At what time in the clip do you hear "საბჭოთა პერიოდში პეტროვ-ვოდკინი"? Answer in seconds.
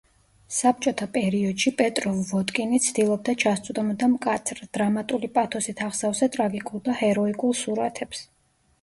0.59-2.81